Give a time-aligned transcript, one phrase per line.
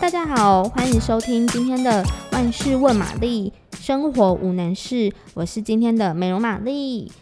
[0.00, 2.02] 大家好，欢迎收听今天的
[2.32, 7.12] 万事问玛丽，生活无难事，我是今天的美容玛丽。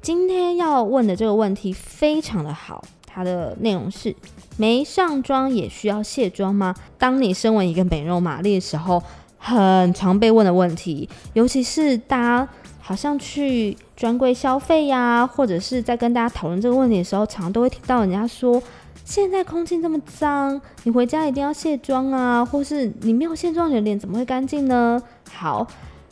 [0.00, 4.14] 今天要问的这个问题非常的好，它的内容是：
[4.56, 6.74] 没上妆也需要卸妆吗？
[6.96, 9.02] 当你身为一个美容玛丽的时候，
[9.36, 12.48] 很常被问的问题，尤其是大家
[12.90, 18.60] 好像去专柜消费呀，或者是在跟大家讨论这个问题的时候，常常都会听到人家说。
[19.04, 25.00] 现在空气这么脏，你回家一定要卸妆啊，或是你没有卸妆，你的脸怎么会干净呢？
[25.32, 25.64] 好，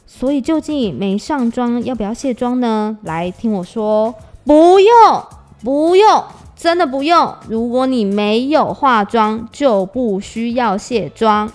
[0.07, 2.97] 所以究竟没上妆要不要卸妆呢？
[3.03, 4.15] 来听我说，
[4.45, 5.25] 不用，
[5.65, 6.23] 不用，
[6.55, 7.35] 真的不用。
[7.49, 11.51] 如果你没有化妆，就不需要卸妆。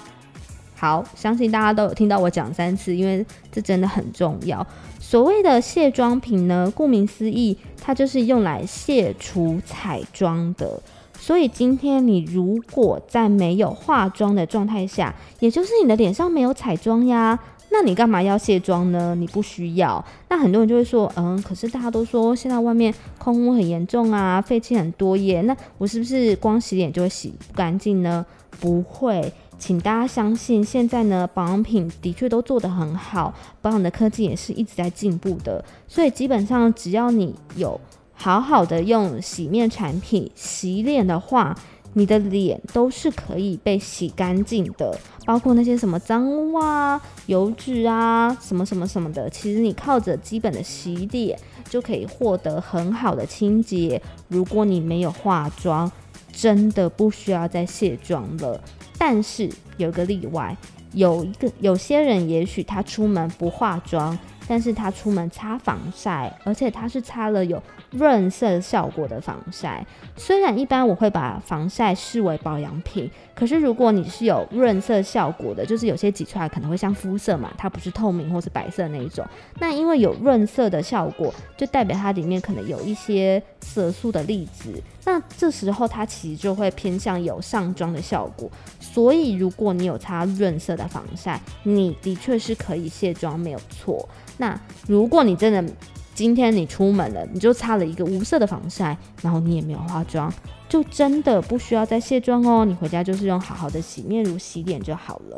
[0.84, 4.68] 好，相信大家都有听到我讲三次，因为这真的很重要。
[5.00, 10.78] 所谓的卸妆品呢，顾名思义，它就是用来卸除彩妆的。
[11.24, 17.40] 所以今天你如果在没有化妆的状态下，也就是你的脸上没有彩妆呀，
[17.72, 19.16] 那你干嘛要卸妆呢？
[19.16, 20.04] 你不需要。
[20.28, 28.26] 那很多人就会说，嗯，可是大家都说现在外面空污很严重啊，废气很多耶，那我是不是光洗脸就会洗不干净呢？
[28.60, 37.80] 不会，请大家相信，现在呢保养品的确都做得很好，保养的科技也是一直在进步的，所以基本上只要你有。
[38.24, 41.54] 好好的用洗面产品洗脸的话，
[41.92, 49.30] 你的脸都是可以被洗干净的，包括那些什么脏污啊、油脂啊、什么什么什么的。
[49.30, 51.38] 其实你靠着基本的洗脸
[51.70, 54.02] 就可以获得很好的清洁。
[54.30, 55.92] 如果你没有化妆，
[56.32, 58.64] 真的不需要再卸妆了。
[58.98, 60.56] 但是有个例外，
[60.94, 64.18] 有一个有些人也许他出门不化妆。
[64.48, 69.86] 但是他出门擦防晒，而且他是擦了有润色效果的防晒。
[70.16, 79.26] 虽然一般我会把防晒视为保养品，可是如果你是有润色效果的，就是有些挤出来可能会像肤色嘛，它不是透明或是白色那一种。
[79.60, 84.74] 那因为有润色的效果，就代表它里面可能有一些色素的粒子。
[85.06, 88.50] 那这时候它其实就会偏向有上妆的效果。
[88.80, 94.08] 所以如果你有擦润色的防晒，你的确是可以卸妆，没有错。
[94.38, 95.64] 那如果你真的
[96.16, 100.32] 今天你出门了，你就擦了一个无色的防晒，然后你也没有化妆，
[100.70, 102.66] 就真的不需要再卸妆哦。
[102.66, 105.38] 你回家就是用好好的洗面乳洗脸就好了。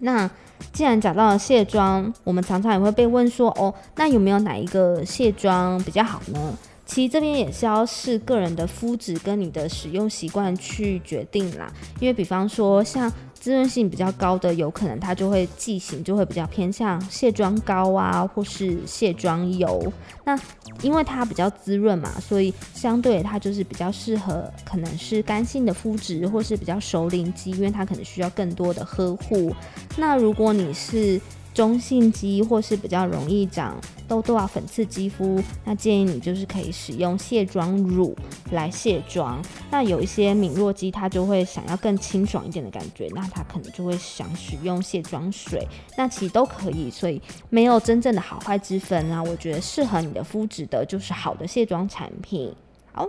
[0.00, 0.30] 那
[0.72, 6.56] 既然讲到了卸妆，我们常常也会被问说，哦，那有没有哪一个卸妆比较好呢？
[6.84, 11.72] 其实这边也是要视个人的肤质跟你的使用习惯去决定啦。
[12.00, 13.12] 因为比方说像。
[13.42, 19.92] 滋润性比较高的，有可能它就会剂型就会比较偏向卸妆膏啊，或是卸妆油。
[20.24, 20.38] 那
[20.80, 29.52] 因为它比较滋润嘛，所以相对它就是比较适合可能是干性的肤质，或是比较熟龄肌，因为它可能需要更多的呵护。
[29.96, 31.20] 那如果你是
[31.54, 38.16] 中性肌或是比较容易长痘痘啊、粉刺肌肤，那建议你就是可以使用卸妆乳
[38.50, 39.42] 来卸妆。
[39.70, 45.66] 那有一些敏弱肌，它就会想要更清爽一点的感觉，那它可能就会想使用卸妆水。
[45.96, 47.20] 那其实都可以，所以
[47.50, 49.22] 没有真正的好坏之分啊。
[49.22, 52.54] 我觉得适合你的肤质的就是好的卸妆产品。
[52.92, 53.08] 好。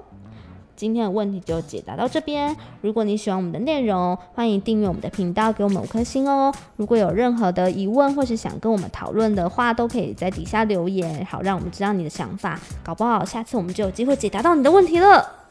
[0.76, 2.56] 今天的问题就解答到这边。
[2.82, 6.54] 如果你喜欢我们的内容欢迎订阅我们的频道给我们五颗星哦。
[6.76, 12.60] 如果有任何的疑问或是想跟我们讨论的话都可以在底下留言好让我们知道你的想法。
[12.84, 15.44] 搞不好下次我们就有机会解答到你的问题了。